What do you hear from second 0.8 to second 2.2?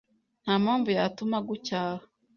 yatuma agucyaha